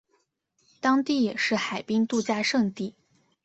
[0.79, 2.95] 当地也是海滨度假胜地。